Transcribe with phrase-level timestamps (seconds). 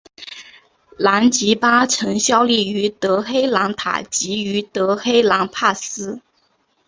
[0.97, 6.19] 兰吉巴曾效力于德黑兰塔吉于德黑兰帕斯。